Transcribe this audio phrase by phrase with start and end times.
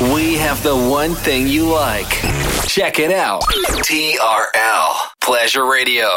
[0.00, 2.08] We have the one thing you like.
[2.68, 3.42] Check it out.
[3.42, 6.16] TRL Pleasure Radio.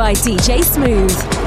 [0.00, 1.39] By DJ Smooth.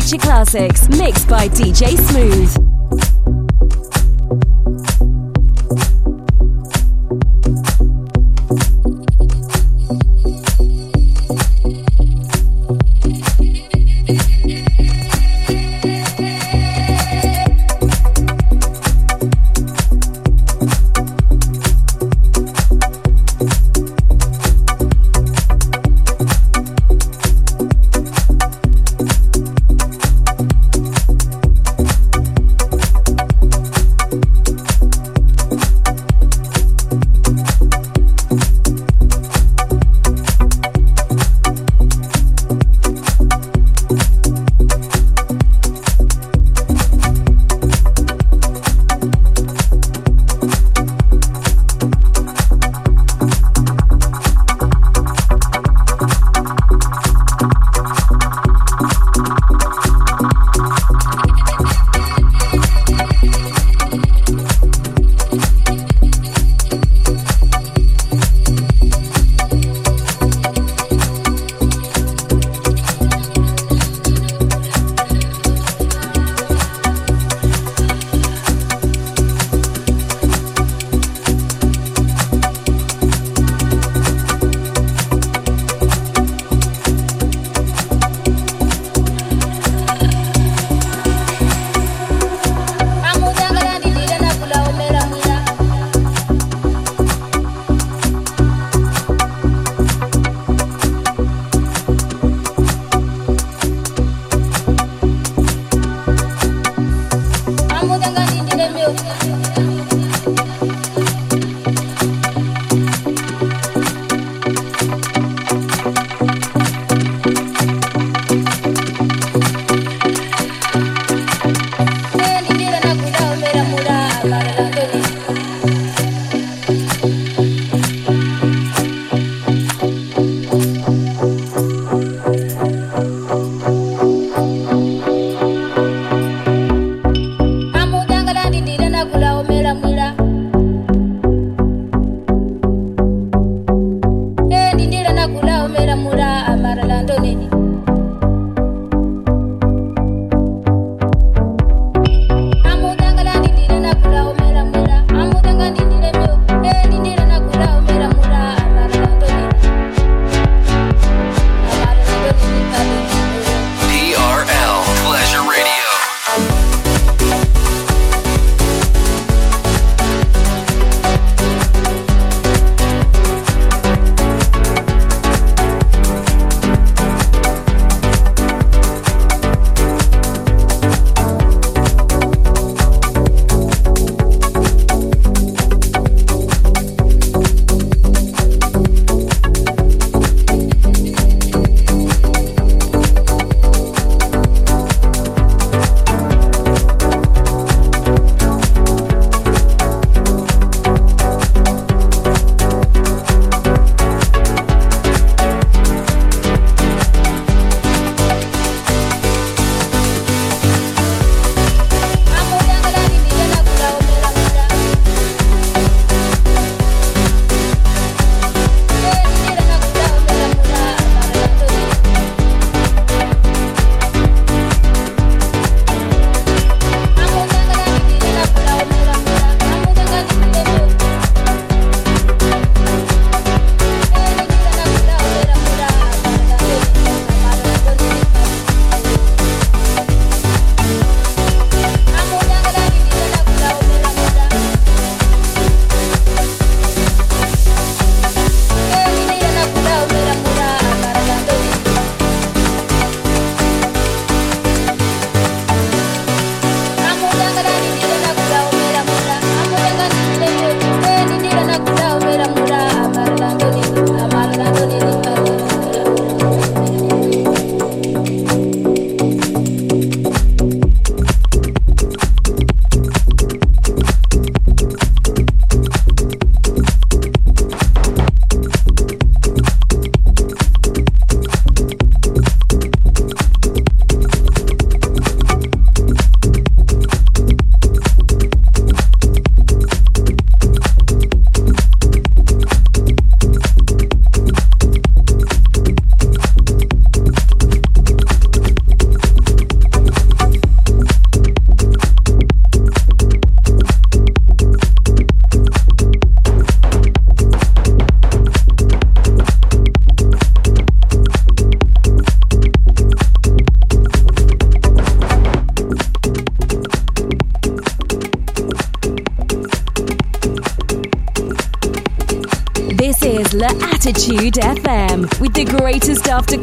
[0.00, 2.69] Future classics mixed by DJ Smooth.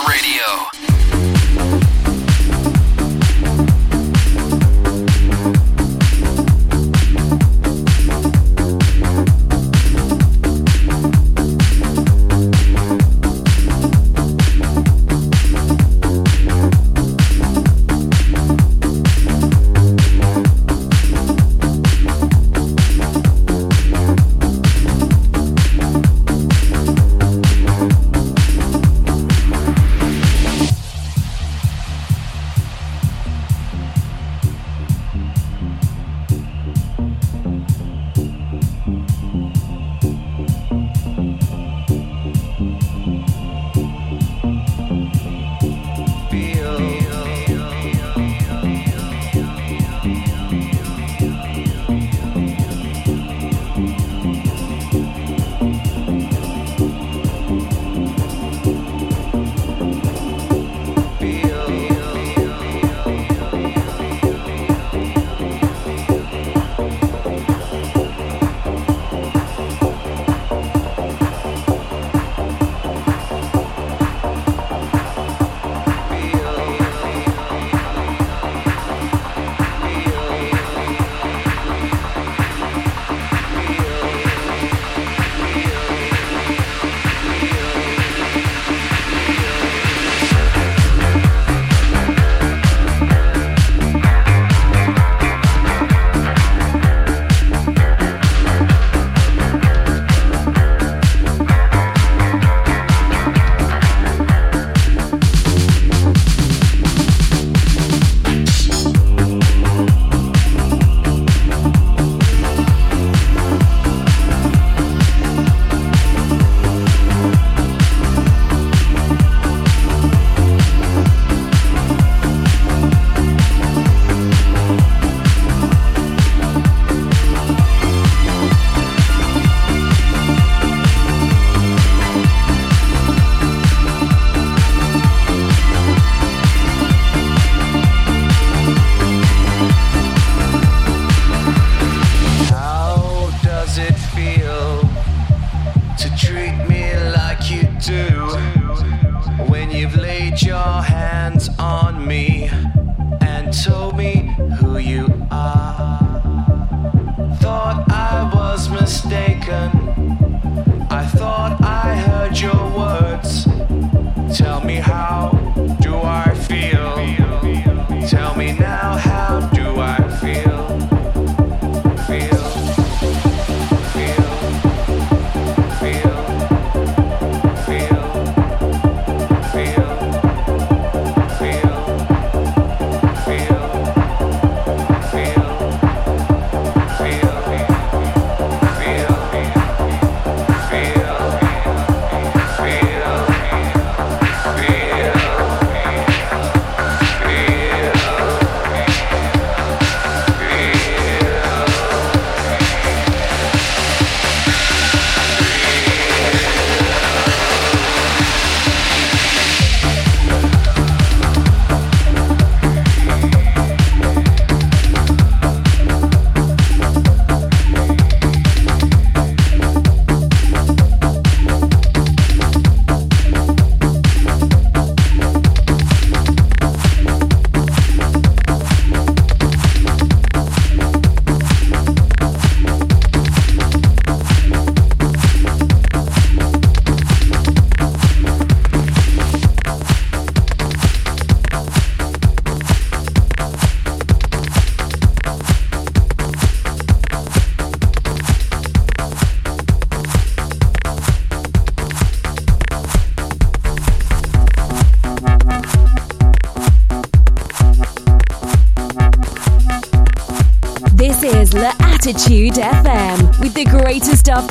[0.00, 0.71] Radio.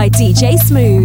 [0.00, 0.99] By DJ Smooth.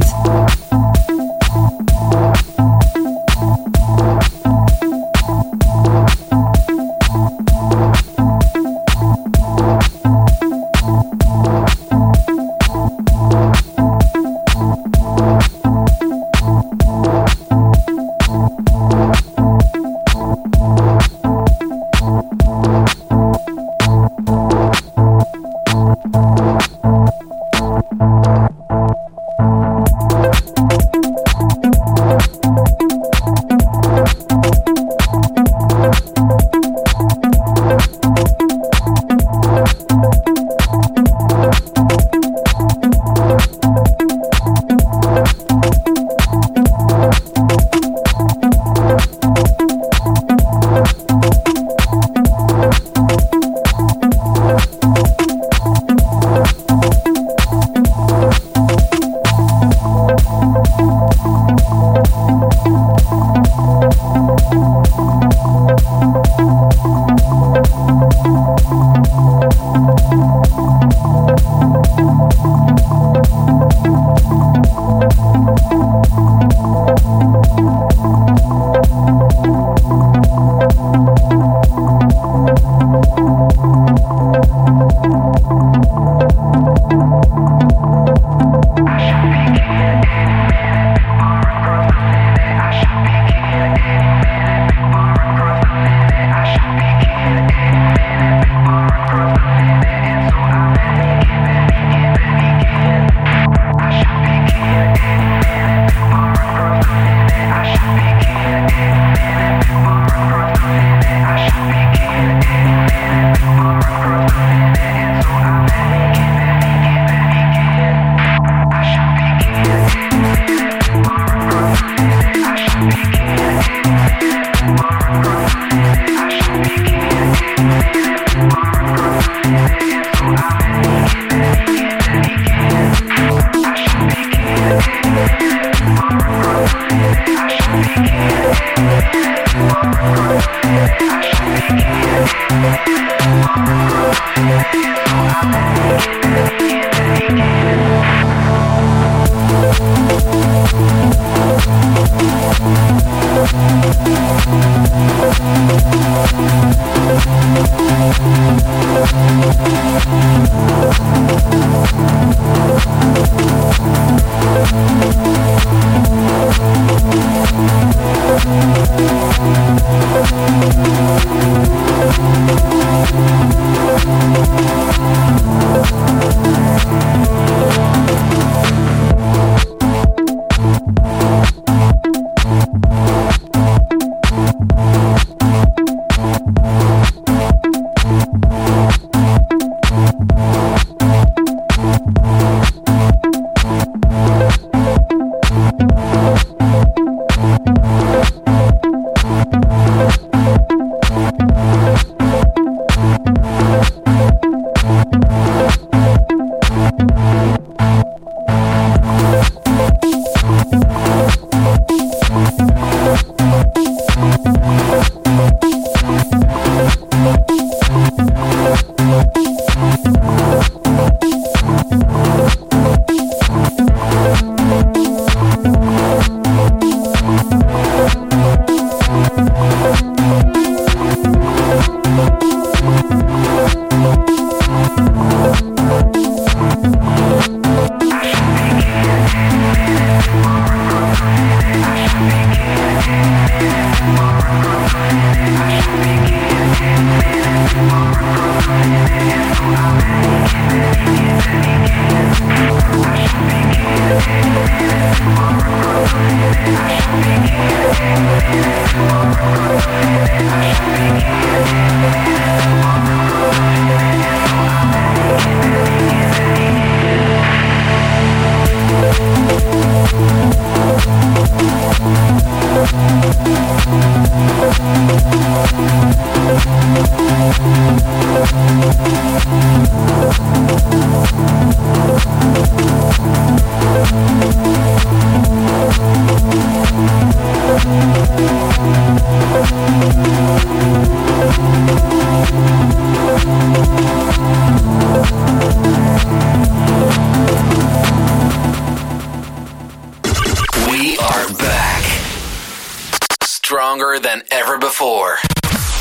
[304.36, 305.38] Than ever before.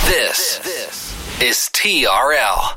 [0.07, 0.59] This,
[1.41, 2.77] is TRL.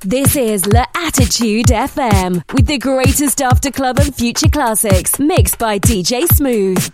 [0.00, 5.78] This is La Attitude FM with the greatest after club and future classics mixed by
[5.78, 6.92] DJ Smooth.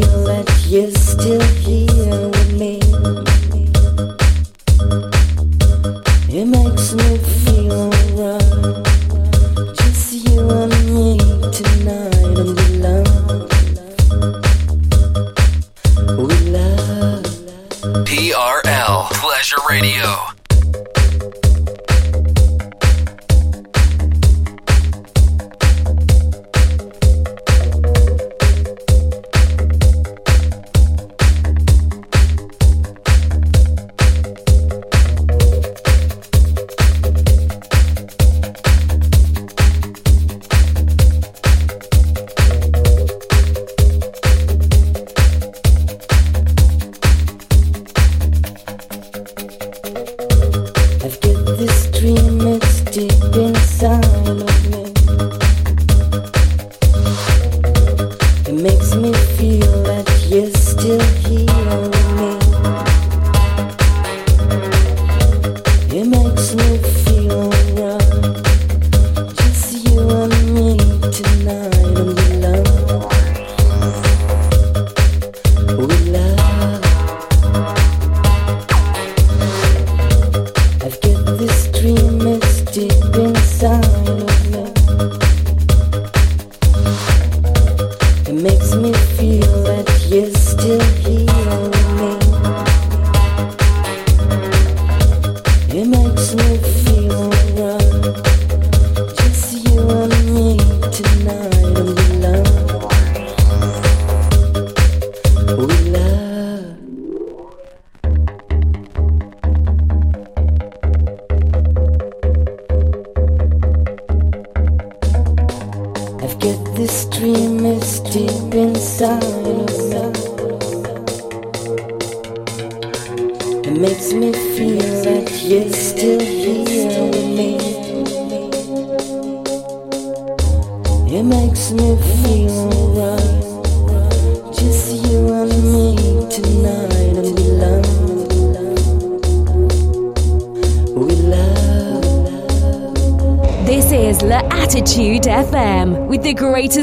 [0.00, 3.59] feel that you're still here with me.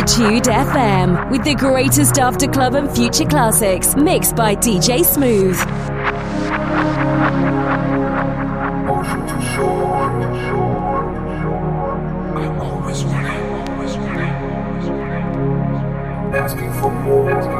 [0.00, 5.58] L'Attitude FM with the greatest after club and future classics mixed by DJ Smooth.
[16.32, 17.59] Asking for more.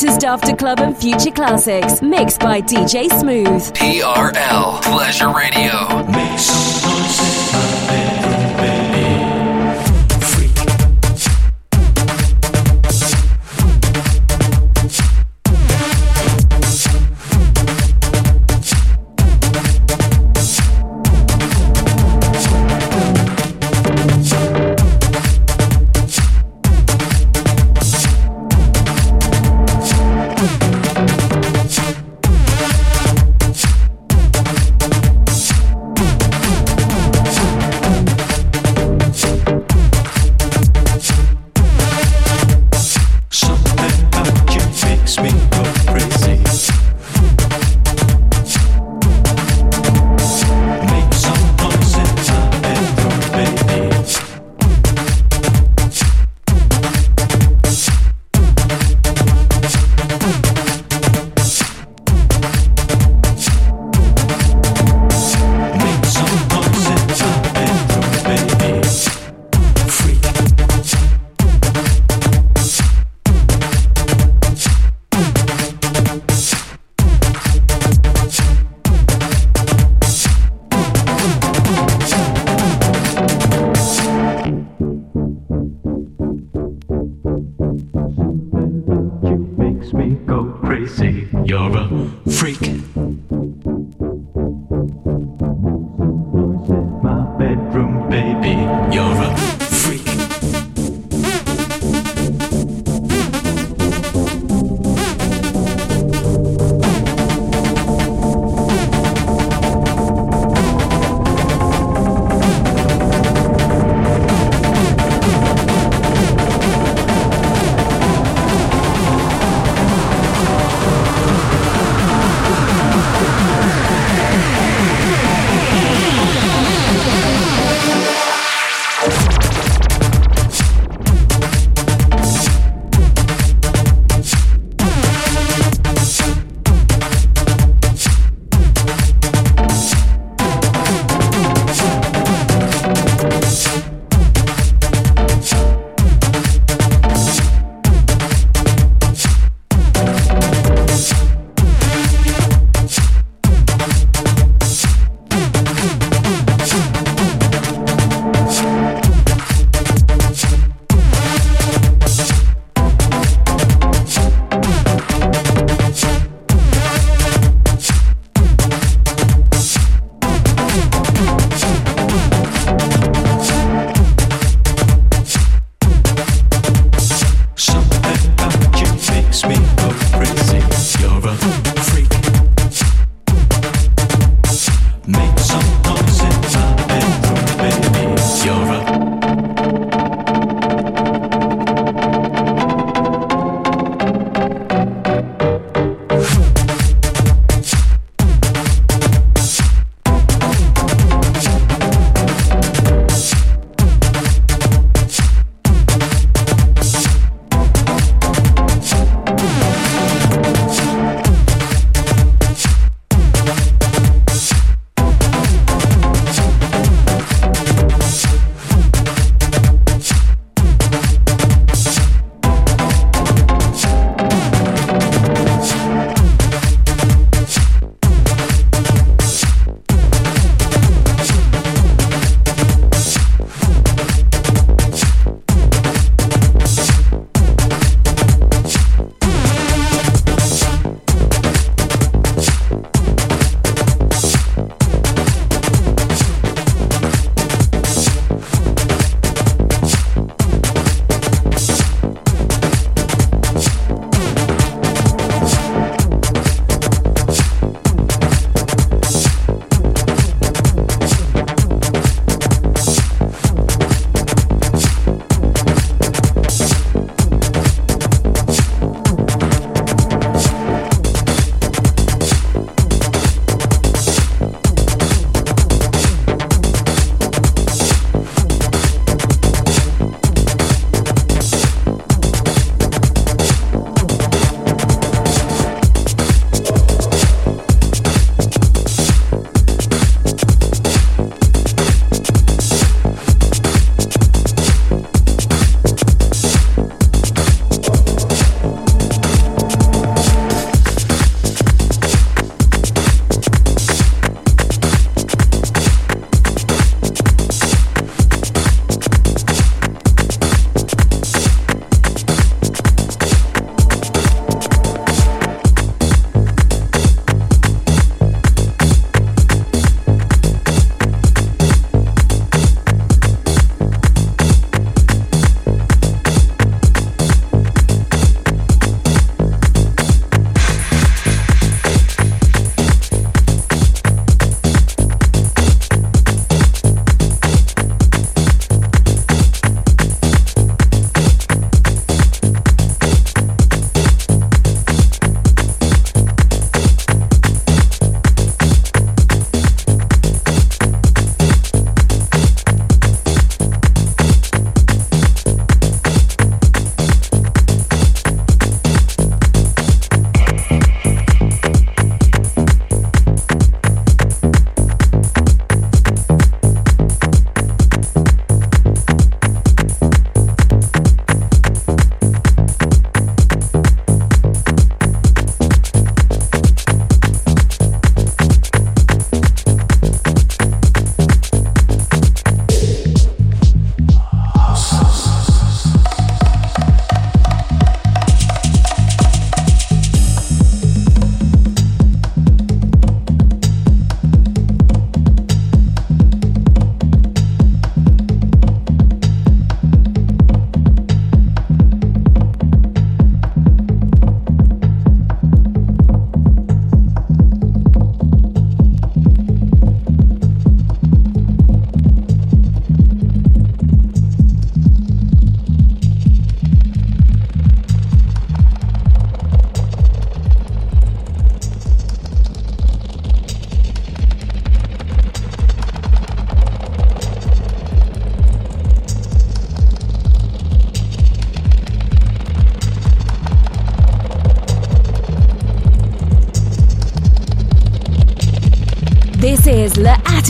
[0.00, 3.72] with the greatest after club and future classics mixed by DJ Smooth.
[3.72, 6.06] TRL Pleasure Radio.
[6.06, 6.38] Make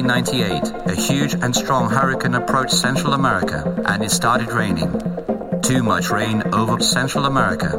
[0.00, 4.90] 1998, a huge and strong hurricane approached Central America and it started raining.
[5.60, 7.76] Too much rain over Central America.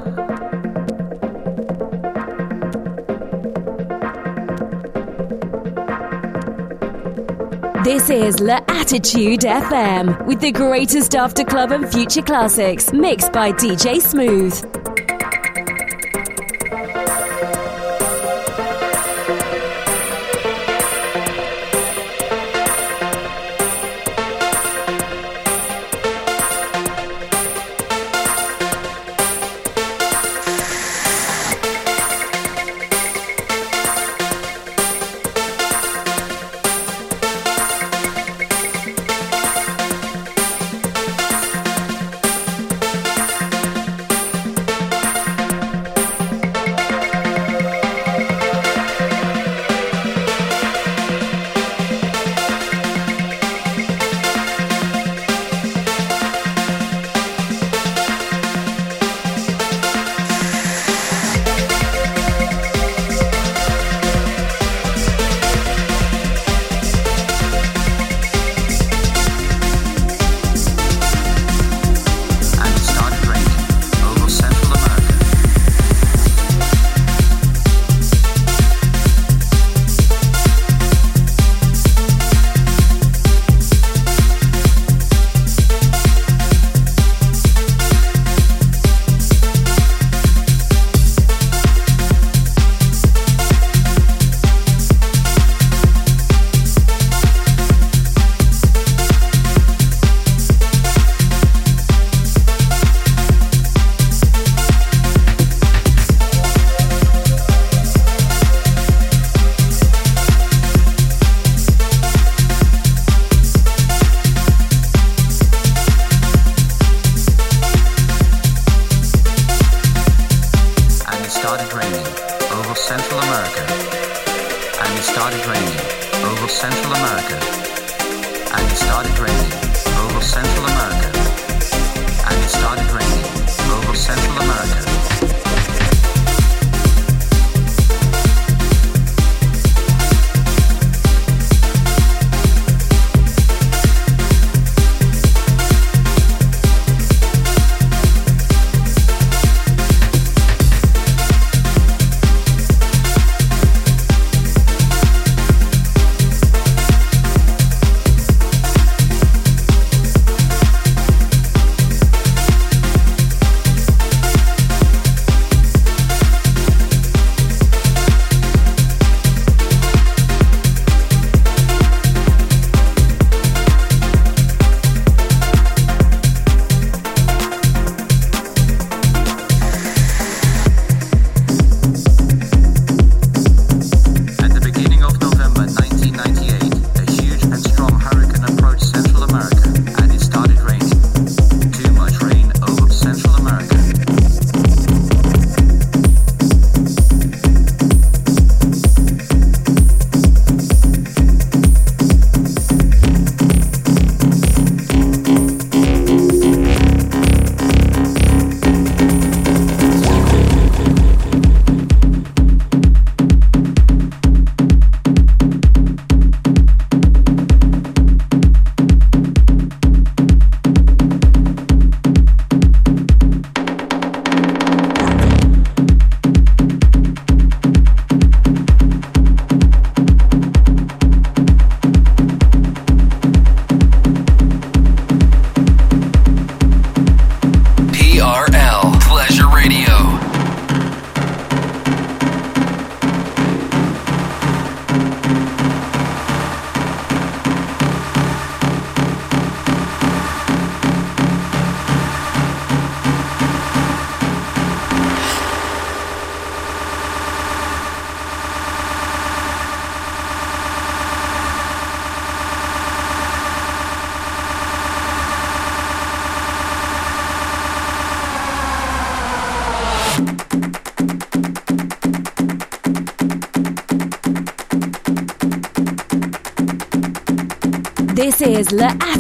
[7.84, 14.00] This is L'Attitude FM with the greatest after club and future classics mixed by DJ
[14.00, 14.73] Smooth.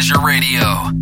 [0.00, 0.99] Pleasure Radio.